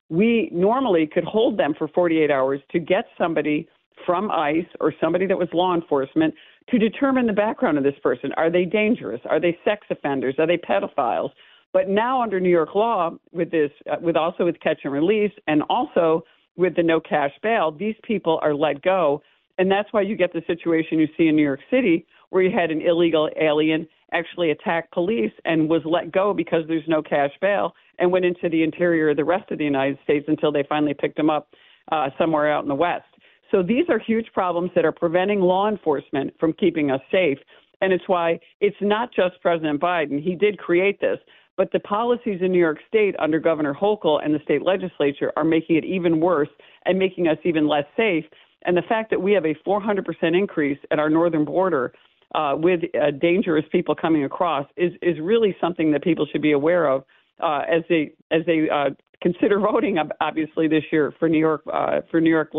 We 0.10 0.50
normally 0.51 1.07
could 1.12 1.24
hold 1.24 1.57
them 1.57 1.74
for 1.77 1.88
48 1.88 2.29
hours 2.29 2.62
to 2.72 2.79
get 2.79 3.05
somebody 3.17 3.67
from 4.05 4.29
ICE 4.31 4.65
or 4.79 4.93
somebody 5.00 5.25
that 5.27 5.38
was 5.38 5.48
law 5.53 5.74
enforcement 5.74 6.33
to 6.69 6.77
determine 6.77 7.25
the 7.25 7.33
background 7.33 7.77
of 7.77 7.83
this 7.83 7.95
person. 8.01 8.31
Are 8.38 8.50
they 8.50 8.65
dangerous? 8.65 9.22
Are 9.29 9.39
they 9.39 9.57
sex 9.63 9.86
offenders? 9.89 10.36
Are 10.39 10.48
they 10.48 10.57
pedophiles? 10.57 11.29
But 11.74 11.89
now 11.89 12.22
under 12.22 12.39
New 12.39 12.50
York 12.50 12.75
law, 12.75 13.12
with 13.31 13.50
this, 13.50 13.72
uh, 13.91 13.95
with 14.00 14.15
also 14.15 14.45
with 14.45 14.60
catch 14.60 14.81
and 14.83 14.93
release, 14.93 15.31
and 15.48 15.63
also 15.69 16.24
with 16.55 16.75
the 16.75 16.83
no 16.83 17.00
cash 17.00 17.31
bail, 17.41 17.72
these 17.72 17.95
people 18.03 18.39
are 18.43 18.53
let 18.53 18.81
go, 18.83 19.22
and 19.57 19.72
that's 19.72 19.91
why 19.91 20.01
you 20.01 20.15
get 20.15 20.33
the 20.33 20.43
situation 20.45 21.00
you 21.00 21.07
see 21.17 21.27
in 21.27 21.36
New 21.36 21.43
York 21.43 21.62
City 21.72 22.05
where 22.34 22.42
you 22.42 22.52
had 22.52 22.72
an 22.72 22.82
illegal 22.82 23.30
alien 23.40 23.88
actually 24.12 24.50
attack 24.50 24.92
police 24.92 25.32
and 25.46 25.70
was 25.70 25.82
let 25.86 26.12
go 26.12 26.34
because 26.34 26.63
there's 26.68 26.88
no 26.88 27.02
cash 27.02 27.30
bail 27.42 27.74
and 28.00 28.12
went 28.12 28.25
into 28.25 28.50
the 28.50 28.63
interior 28.63 29.12
of 29.12 29.18
the 29.18 29.24
rest 29.24 29.52
of 29.52 29.60
the 29.60 29.63
United 29.63 30.00
States 30.04 30.25
until 30.28 30.52
they 30.52 30.63
finally 30.68 30.96
picked 30.96 31.18
him 31.18 31.30
up 31.30 31.50
uh, 31.92 32.10
somewhere 32.18 32.52
out 32.52 32.63
in 32.63 32.70
the 32.70 32.75
West. 32.75 33.06
So 33.52 33.62
these 33.62 33.86
are 33.88 34.00
huge 34.00 34.25
problems 34.34 34.72
that 34.74 34.84
are 34.84 34.92
preventing 34.92 35.42
law 35.42 35.70
enforcement 35.70 36.34
from 36.40 36.54
keeping 36.54 36.90
us 36.90 37.02
safe. 37.12 37.38
And 37.82 37.94
it's 37.94 38.08
why 38.08 38.40
it's 38.62 38.75
not 38.82 39.13
just 39.13 39.40
President 39.42 39.80
Biden. 39.80 40.20
He 40.20 40.36
did 40.36 40.58
create 40.58 41.00
this, 41.00 41.20
but 41.56 41.72
the 41.72 41.82
policies 41.82 42.40
in 42.42 42.52
New 42.52 42.60
York 42.60 42.80
State 42.88 43.16
under 43.20 43.40
Governor 43.40 43.75
Hochul 43.80 44.25
and 44.25 44.34
the 44.34 44.40
state 44.44 44.63
legislature 44.63 45.32
are 45.38 45.44
making 45.44 45.75
it 45.75 45.86
even 45.86 46.20
worse 46.20 46.50
and 46.86 46.98
making 46.98 47.28
us 47.28 47.38
even 47.44 47.68
less 47.68 47.86
safe. 47.96 48.25
And 48.66 48.75
the 48.75 48.82
fact 48.84 49.10
that 49.12 49.22
we 49.22 49.34
have 49.34 49.46
a 49.46 49.56
400% 49.68 50.04
increase 50.38 50.80
at 50.90 50.98
our 50.98 51.10
northern 51.10 51.46
border 51.46 51.94
uh, 52.34 52.56
with 52.58 52.82
uh, 52.96 53.12
dangerous 53.12 53.66
people 53.72 53.96
coming 53.96 54.24
across 54.24 54.68
is 54.75 54.94
is 55.02 55.20
really 55.20 55.56
something 55.62 55.92
that 55.92 56.04
people 56.04 56.25
should 56.32 56.42
be 56.42 56.52
aware 56.52 56.88
of 56.88 57.04
uh, 57.42 57.62
as 57.70 57.84
they 57.90 58.13
as 58.32 58.42
they 58.46 58.70
uh, 58.70 58.90
consider 59.22 59.60
voting. 59.72 59.98
Obviously, 60.20 60.68
this 60.68 60.84
year 60.92 61.13
for 61.20 61.30
New 61.30 61.40
York 61.40 61.62
uh, 61.72 62.02
for 62.10 62.20
New 62.20 62.30
York 62.30 62.52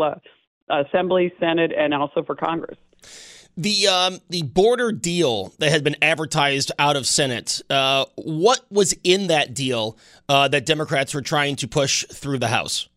Assembly, 0.69 1.31
Senate, 1.39 1.71
and 1.77 1.93
also 1.93 2.23
for 2.23 2.35
Congress. 2.35 2.77
The 3.57 3.87
um, 3.87 4.19
the 4.29 4.43
border 4.43 4.91
deal 4.91 5.53
that 5.59 5.71
had 5.71 5.83
been 5.83 5.95
advertised 6.01 6.71
out 6.77 6.95
of 6.95 7.05
Senate. 7.07 7.61
Uh, 7.69 8.05
what 8.15 8.65
was 8.69 8.93
in 9.03 9.27
that 9.27 9.53
deal 9.53 9.97
that 10.27 10.65
Democrats 10.65 11.13
were 11.13 11.21
trying 11.21 11.55
to 11.57 11.67
push 11.67 12.05
through 12.05 12.39
the 12.39 12.49
House? 12.49 12.89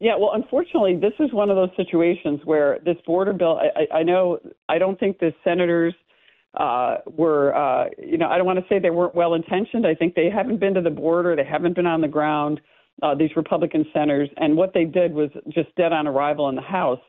Yeah, 0.00 0.16
well, 0.16 0.30
unfortunately, 0.32 0.96
this 0.96 1.12
is 1.20 1.30
one 1.32 1.50
of 1.50 1.56
those 1.56 1.68
situations 1.76 2.40
where 2.44 2.78
this 2.84 2.96
border 3.06 3.34
bill. 3.34 3.60
I, 3.60 3.98
I 3.98 4.02
know 4.02 4.38
I 4.68 4.78
don't 4.78 4.98
think 4.98 5.18
the 5.18 5.32
senators 5.44 5.94
uh, 6.54 6.96
were, 7.06 7.54
uh, 7.54 7.90
you 7.98 8.16
know, 8.16 8.26
I 8.28 8.38
don't 8.38 8.46
want 8.46 8.58
to 8.58 8.64
say 8.68 8.78
they 8.78 8.90
weren't 8.90 9.14
well 9.14 9.34
intentioned. 9.34 9.86
I 9.86 9.94
think 9.94 10.14
they 10.14 10.30
haven't 10.30 10.58
been 10.58 10.72
to 10.74 10.80
the 10.80 10.90
border, 10.90 11.36
they 11.36 11.44
haven't 11.44 11.76
been 11.76 11.86
on 11.86 12.00
the 12.00 12.08
ground. 12.08 12.60
Uh, 13.02 13.14
these 13.14 13.30
Republican 13.34 13.86
senators, 13.94 14.28
and 14.36 14.54
what 14.54 14.74
they 14.74 14.84
did 14.84 15.14
was 15.14 15.30
just 15.48 15.74
dead 15.74 15.90
on 15.90 16.06
arrival 16.06 16.50
in 16.50 16.54
the 16.54 16.60
House, 16.60 17.00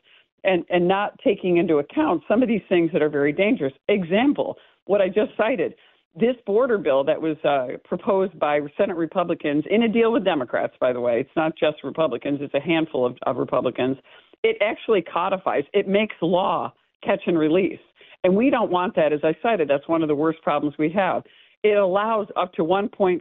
and 0.44 0.64
and 0.70 0.86
not 0.86 1.18
taking 1.22 1.58
into 1.58 1.78
account 1.78 2.22
some 2.28 2.42
of 2.42 2.48
these 2.48 2.62
things 2.68 2.90
that 2.92 3.02
are 3.02 3.10
very 3.10 3.32
dangerous. 3.32 3.72
Example, 3.88 4.56
what 4.86 5.02
I 5.02 5.08
just 5.08 5.32
cited 5.36 5.74
this 6.14 6.36
border 6.46 6.78
bill 6.78 7.04
that 7.04 7.20
was 7.20 7.36
uh, 7.44 7.78
proposed 7.84 8.38
by 8.38 8.60
Senate 8.76 8.96
Republicans 8.96 9.64
in 9.70 9.84
a 9.84 9.88
deal 9.88 10.12
with 10.12 10.24
Democrats, 10.24 10.74
by 10.78 10.92
the 10.92 11.00
way, 11.00 11.20
it's 11.20 11.36
not 11.36 11.56
just 11.56 11.82
Republicans, 11.84 12.40
it's 12.42 12.54
a 12.54 12.60
handful 12.60 13.06
of, 13.06 13.16
of 13.22 13.36
Republicans. 13.36 13.96
It 14.42 14.56
actually 14.60 15.02
codifies, 15.02 15.64
it 15.72 15.88
makes 15.88 16.14
law 16.20 16.72
catch 17.02 17.20
and 17.26 17.38
release. 17.38 17.80
And 18.24 18.36
we 18.36 18.50
don't 18.50 18.70
want 18.70 18.94
that. 18.96 19.12
As 19.12 19.20
I 19.24 19.34
cited, 19.42 19.68
that's 19.68 19.88
one 19.88 20.02
of 20.02 20.08
the 20.08 20.14
worst 20.14 20.40
problems 20.42 20.76
we 20.78 20.90
have. 20.90 21.24
It 21.62 21.76
allows 21.76 22.28
up 22.36 22.52
to 22.54 22.62
1.4, 22.62 23.20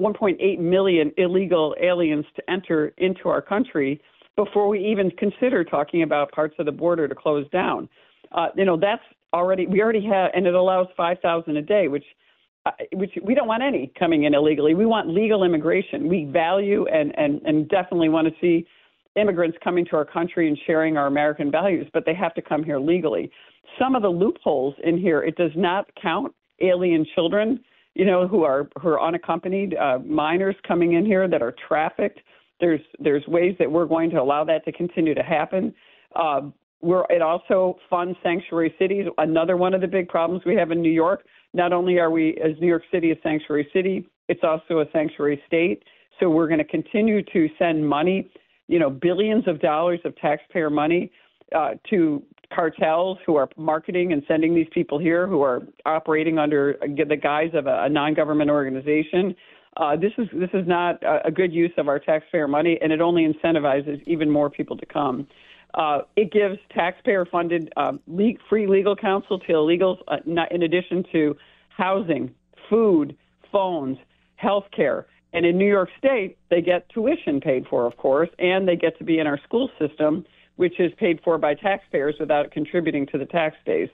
1.8 0.00 0.58
million 0.58 1.12
illegal 1.16 1.74
aliens 1.80 2.26
to 2.36 2.50
enter 2.50 2.92
into 2.98 3.28
our 3.28 3.40
country 3.40 4.02
before 4.36 4.68
we 4.68 4.84
even 4.84 5.10
consider 5.12 5.64
talking 5.64 6.02
about 6.02 6.32
parts 6.32 6.54
of 6.58 6.66
the 6.66 6.72
border 6.72 7.06
to 7.06 7.14
close 7.14 7.48
down. 7.50 7.88
Uh, 8.32 8.48
you 8.56 8.64
know, 8.64 8.76
that's 8.76 9.02
already 9.32 9.66
we 9.66 9.80
already 9.82 10.04
have, 10.06 10.30
and 10.34 10.46
it 10.46 10.54
allows 10.54 10.86
five 10.96 11.18
thousand 11.20 11.56
a 11.56 11.62
day, 11.62 11.88
which 11.88 12.04
uh, 12.66 12.70
which 12.94 13.10
we 13.24 13.34
don't 13.34 13.48
want 13.48 13.62
any 13.62 13.92
coming 13.98 14.24
in 14.24 14.34
illegally. 14.34 14.74
We 14.74 14.86
want 14.86 15.08
legal 15.08 15.44
immigration. 15.44 16.08
We 16.08 16.24
value 16.24 16.86
and 16.86 17.16
and 17.18 17.40
and 17.44 17.68
definitely 17.68 18.08
want 18.08 18.28
to 18.28 18.34
see 18.40 18.66
immigrants 19.16 19.58
coming 19.62 19.84
to 19.84 19.96
our 19.96 20.04
country 20.04 20.48
and 20.48 20.58
sharing 20.66 20.96
our 20.96 21.06
American 21.06 21.50
values, 21.50 21.86
but 21.92 22.04
they 22.06 22.14
have 22.14 22.34
to 22.34 22.42
come 22.42 22.64
here 22.64 22.78
legally. 22.78 23.30
Some 23.78 23.94
of 23.94 24.02
the 24.02 24.08
loopholes 24.08 24.74
in 24.84 24.96
here, 24.98 25.22
it 25.22 25.36
does 25.36 25.50
not 25.54 25.86
count 26.00 26.34
alien 26.60 27.06
children, 27.14 27.60
you 27.94 28.04
know, 28.04 28.26
who 28.26 28.44
are 28.44 28.68
who 28.80 28.88
are 28.88 29.02
unaccompanied 29.02 29.74
uh, 29.74 29.98
minors 29.98 30.56
coming 30.66 30.94
in 30.94 31.04
here 31.04 31.28
that 31.28 31.42
are 31.42 31.54
trafficked. 31.68 32.20
There's 32.60 32.80
there's 32.98 33.26
ways 33.26 33.56
that 33.58 33.70
we're 33.70 33.86
going 33.86 34.10
to 34.10 34.20
allow 34.20 34.44
that 34.44 34.64
to 34.64 34.72
continue 34.72 35.14
to 35.14 35.22
happen. 35.22 35.74
Uh, 36.14 36.42
we're, 36.82 37.04
it 37.10 37.22
also 37.22 37.78
funds 37.88 38.18
sanctuary 38.22 38.74
cities. 38.78 39.06
Another 39.18 39.56
one 39.56 39.72
of 39.72 39.80
the 39.80 39.86
big 39.86 40.08
problems 40.08 40.42
we 40.44 40.56
have 40.56 40.70
in 40.70 40.82
New 40.82 40.90
York 40.90 41.24
Not 41.54 41.72
only 41.72 41.98
are 41.98 42.10
we, 42.10 42.38
as 42.42 42.52
New 42.60 42.66
York 42.66 42.84
City, 42.90 43.10
a 43.10 43.16
sanctuary 43.22 43.68
city, 43.72 44.08
it's 44.28 44.40
also 44.42 44.80
a 44.80 44.86
sanctuary 44.92 45.42
state. 45.46 45.82
So 46.18 46.30
we're 46.30 46.46
going 46.46 46.58
to 46.58 46.64
continue 46.64 47.22
to 47.22 47.48
send 47.58 47.86
money, 47.86 48.30
you 48.68 48.78
know, 48.78 48.90
billions 48.90 49.46
of 49.46 49.60
dollars 49.60 50.00
of 50.04 50.16
taxpayer 50.16 50.70
money 50.70 51.10
uh, 51.54 51.72
to 51.90 52.22
cartels 52.54 53.18
who 53.26 53.36
are 53.36 53.48
marketing 53.56 54.12
and 54.12 54.22
sending 54.28 54.54
these 54.54 54.68
people 54.72 54.98
here 54.98 55.26
who 55.26 55.42
are 55.42 55.62
operating 55.84 56.38
under 56.38 56.78
the 56.80 57.16
guise 57.16 57.50
of 57.54 57.66
a, 57.66 57.84
a 57.84 57.88
non-government 57.88 58.50
organization. 58.50 59.34
Uh, 59.78 59.96
this 59.96 60.12
is 60.18 60.28
this 60.34 60.50
is 60.52 60.66
not 60.66 61.02
a, 61.02 61.28
a 61.28 61.30
good 61.30 61.52
use 61.52 61.72
of 61.78 61.88
our 61.88 61.98
taxpayer 61.98 62.46
money, 62.46 62.78
and 62.82 62.92
it 62.92 63.00
only 63.00 63.26
incentivizes 63.26 64.02
even 64.06 64.30
more 64.30 64.50
people 64.50 64.76
to 64.76 64.84
come. 64.86 65.26
Uh, 65.74 66.02
it 66.16 66.30
gives 66.30 66.58
taxpayer-funded 66.74 67.72
uh, 67.76 67.92
le- 68.06 68.32
free 68.48 68.66
legal 68.66 68.94
counsel 68.94 69.38
to 69.38 69.52
illegals, 69.52 69.98
uh, 70.08 70.18
not, 70.26 70.52
in 70.52 70.62
addition 70.62 71.04
to 71.12 71.36
housing, 71.68 72.34
food, 72.68 73.16
phones, 73.50 73.98
health 74.36 74.64
care. 74.74 75.06
And 75.32 75.46
in 75.46 75.56
New 75.56 75.68
York 75.68 75.88
State, 75.96 76.36
they 76.50 76.60
get 76.60 76.88
tuition 76.90 77.40
paid 77.40 77.66
for, 77.68 77.86
of 77.86 77.96
course, 77.96 78.28
and 78.38 78.68
they 78.68 78.76
get 78.76 78.98
to 78.98 79.04
be 79.04 79.18
in 79.18 79.26
our 79.26 79.40
school 79.44 79.70
system, 79.78 80.26
which 80.56 80.78
is 80.78 80.92
paid 80.98 81.20
for 81.24 81.38
by 81.38 81.54
taxpayers 81.54 82.16
without 82.20 82.50
contributing 82.50 83.06
to 83.06 83.18
the 83.18 83.24
tax 83.24 83.56
base. 83.64 83.88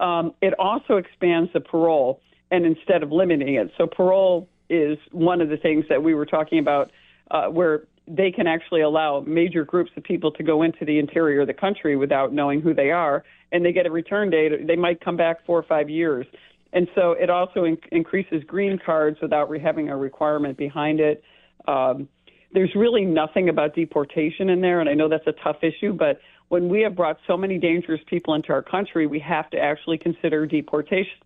Um, 0.00 0.34
it 0.40 0.54
also 0.58 0.96
expands 0.96 1.52
the 1.52 1.60
parole, 1.60 2.20
and 2.50 2.66
instead 2.66 3.04
of 3.04 3.12
limiting 3.12 3.54
it, 3.54 3.70
so 3.78 3.86
parole 3.86 4.48
is 4.68 4.98
one 5.12 5.40
of 5.40 5.48
the 5.48 5.56
things 5.56 5.84
that 5.88 6.02
we 6.02 6.14
were 6.14 6.26
talking 6.26 6.58
about, 6.58 6.90
uh, 7.30 7.46
where 7.46 7.84
they 8.06 8.30
can 8.30 8.46
actually 8.46 8.80
allow 8.80 9.20
major 9.26 9.64
groups 9.64 9.90
of 9.96 10.02
people 10.02 10.32
to 10.32 10.42
go 10.42 10.62
into 10.62 10.84
the 10.84 10.98
interior 10.98 11.42
of 11.42 11.46
the 11.46 11.54
country 11.54 11.96
without 11.96 12.32
knowing 12.32 12.60
who 12.60 12.74
they 12.74 12.90
are, 12.90 13.24
and 13.52 13.64
they 13.64 13.72
get 13.72 13.86
a 13.86 13.90
return 13.90 14.30
date. 14.30 14.66
They 14.66 14.76
might 14.76 15.00
come 15.00 15.16
back 15.16 15.44
four 15.46 15.58
or 15.58 15.62
five 15.62 15.88
years. 15.88 16.26
And 16.72 16.88
so 16.94 17.12
it 17.12 17.30
also 17.30 17.64
in- 17.64 17.78
increases 17.90 18.42
green 18.44 18.78
cards 18.78 19.18
without 19.20 19.50
re- 19.50 19.60
having 19.60 19.90
a 19.90 19.96
requirement 19.96 20.56
behind 20.56 21.00
it. 21.00 21.22
Um, 21.66 22.08
there's 22.52 22.74
really 22.74 23.04
nothing 23.04 23.48
about 23.48 23.74
deportation 23.74 24.50
in 24.50 24.60
there, 24.60 24.80
and 24.80 24.88
I 24.88 24.94
know 24.94 25.08
that's 25.08 25.26
a 25.26 25.32
tough 25.32 25.62
issue, 25.62 25.92
but 25.92 26.20
when 26.48 26.68
we 26.68 26.80
have 26.82 26.96
brought 26.96 27.18
so 27.28 27.36
many 27.36 27.58
dangerous 27.58 28.00
people 28.06 28.34
into 28.34 28.52
our 28.52 28.62
country, 28.62 29.06
we 29.06 29.20
have 29.20 29.48
to 29.50 29.58
actually 29.58 29.98
consider 29.98 30.46
deportation. 30.46 31.18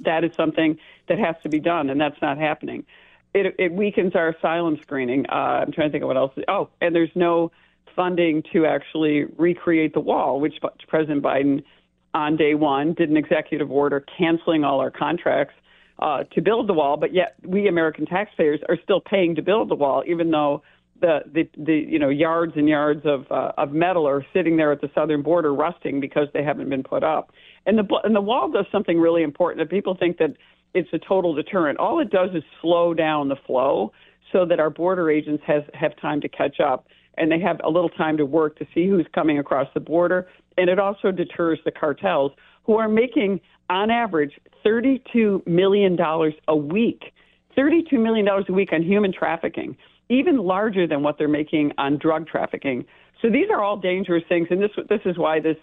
That 0.00 0.22
is 0.22 0.30
something 0.36 0.78
that 1.08 1.18
has 1.18 1.34
to 1.42 1.48
be 1.48 1.58
done, 1.58 1.90
and 1.90 2.00
that's 2.00 2.20
not 2.22 2.38
happening. 2.38 2.86
It, 3.32 3.54
it 3.58 3.72
weakens 3.72 4.14
our 4.14 4.30
asylum 4.30 4.78
screening. 4.82 5.26
Uh, 5.28 5.64
I'm 5.64 5.72
trying 5.72 5.88
to 5.88 5.92
think 5.92 6.02
of 6.02 6.08
what 6.08 6.16
else. 6.16 6.32
Oh, 6.48 6.68
and 6.80 6.94
there's 6.94 7.10
no 7.14 7.52
funding 7.94 8.42
to 8.52 8.66
actually 8.66 9.24
recreate 9.36 9.94
the 9.94 10.00
wall, 10.00 10.40
which 10.40 10.54
President 10.88 11.22
Biden 11.22 11.62
on 12.14 12.36
day 12.36 12.54
one 12.54 12.94
did 12.94 13.10
an 13.10 13.16
executive 13.16 13.70
order 13.70 14.04
canceling 14.18 14.64
all 14.64 14.80
our 14.80 14.90
contracts 14.90 15.54
uh, 16.00 16.24
to 16.32 16.40
build 16.40 16.68
the 16.68 16.72
wall, 16.72 16.96
but 16.96 17.12
yet 17.14 17.34
we 17.44 17.68
American 17.68 18.06
taxpayers 18.06 18.60
are 18.68 18.78
still 18.82 19.00
paying 19.00 19.34
to 19.34 19.42
build 19.42 19.68
the 19.68 19.74
wall, 19.74 20.02
even 20.06 20.30
though 20.30 20.62
the 21.00 21.20
the, 21.32 21.48
the 21.58 21.74
you 21.74 21.98
know 21.98 22.08
yards 22.08 22.54
and 22.56 22.68
yards 22.68 23.02
of 23.04 23.30
uh, 23.30 23.52
of 23.58 23.72
metal 23.72 24.08
are 24.08 24.24
sitting 24.32 24.56
there 24.56 24.72
at 24.72 24.80
the 24.80 24.90
southern 24.94 25.22
border 25.22 25.54
rusting 25.54 26.00
because 26.00 26.28
they 26.32 26.42
haven't 26.42 26.68
been 26.70 26.82
put 26.82 27.04
up. 27.04 27.32
And 27.66 27.78
the 27.78 27.84
and 28.02 28.16
the 28.16 28.20
wall 28.20 28.50
does 28.50 28.66
something 28.72 28.98
really 28.98 29.22
important. 29.22 29.58
That 29.58 29.70
people 29.70 29.94
think 29.94 30.18
that 30.18 30.36
it's 30.74 30.88
a 30.92 30.98
total 30.98 31.34
deterrent. 31.34 31.78
All 31.78 32.00
it 32.00 32.10
does 32.10 32.30
is 32.34 32.42
slow 32.60 32.94
down 32.94 33.28
the 33.28 33.36
flow 33.46 33.92
so 34.32 34.44
that 34.46 34.60
our 34.60 34.70
border 34.70 35.10
agents 35.10 35.42
has 35.46 35.62
have 35.74 35.96
time 36.00 36.20
to 36.20 36.28
catch 36.28 36.60
up 36.60 36.86
and 37.16 37.30
they 37.30 37.40
have 37.40 37.60
a 37.64 37.68
little 37.68 37.88
time 37.88 38.16
to 38.16 38.24
work 38.24 38.58
to 38.58 38.66
see 38.74 38.88
who's 38.88 39.06
coming 39.14 39.38
across 39.38 39.68
the 39.74 39.80
border. 39.80 40.28
And 40.56 40.70
it 40.70 40.78
also 40.78 41.10
deters 41.10 41.58
the 41.64 41.70
cartels 41.70 42.32
who 42.64 42.76
are 42.76 42.88
making, 42.88 43.40
on 43.68 43.90
average, 43.90 44.32
$32 44.64 45.46
million 45.46 45.98
a 46.48 46.56
week. 46.56 47.12
$32 47.56 47.92
million 48.00 48.26
a 48.28 48.52
week 48.52 48.72
on 48.72 48.82
human 48.82 49.12
trafficking, 49.12 49.76
even 50.08 50.38
larger 50.38 50.86
than 50.86 51.02
what 51.02 51.18
they're 51.18 51.28
making 51.28 51.72
on 51.78 51.98
drug 51.98 52.26
trafficking. 52.26 52.84
So 53.20 53.28
these 53.28 53.46
are 53.52 53.62
all 53.62 53.76
dangerous 53.76 54.22
things, 54.28 54.48
and 54.50 54.62
this 54.62 54.70
this 54.88 55.00
is 55.04 55.18
why 55.18 55.40
this 55.40 55.56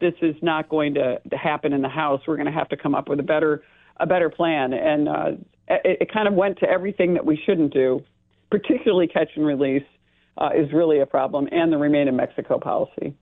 this 0.00 0.14
is 0.20 0.34
not 0.42 0.68
going 0.68 0.94
to, 0.94 1.20
to 1.30 1.36
happen 1.36 1.72
in 1.72 1.80
the 1.80 1.88
House. 1.88 2.20
We're 2.26 2.36
going 2.36 2.46
to 2.46 2.52
have 2.52 2.68
to 2.68 2.76
come 2.76 2.94
up 2.94 3.08
with 3.08 3.18
a 3.18 3.22
better 3.22 3.62
a 4.00 4.06
better 4.06 4.30
plan, 4.30 4.72
and 4.72 5.08
uh, 5.08 5.30
it, 5.68 5.98
it 6.02 6.12
kind 6.12 6.28
of 6.28 6.34
went 6.34 6.58
to 6.60 6.68
everything 6.68 7.14
that 7.14 7.26
we 7.26 7.40
shouldn't 7.44 7.72
do, 7.72 8.02
particularly 8.50 9.06
catch 9.06 9.30
and 9.36 9.46
release 9.46 9.84
uh, 10.38 10.50
is 10.54 10.72
really 10.72 11.00
a 11.00 11.06
problem, 11.06 11.48
and 11.50 11.72
the 11.72 11.76
Remain 11.76 12.08
in 12.08 12.16
Mexico 12.16 12.58
policy. 12.58 13.14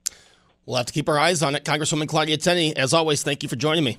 We'll 0.66 0.76
have 0.76 0.86
to 0.86 0.92
keep 0.92 1.08
our 1.08 1.18
eyes 1.18 1.42
on 1.42 1.54
it. 1.54 1.64
Congresswoman 1.64 2.08
Claudia 2.08 2.36
Tenney, 2.36 2.76
as 2.76 2.92
always, 2.92 3.22
thank 3.22 3.42
you 3.42 3.48
for 3.48 3.56
joining 3.56 3.84
me. 3.84 3.98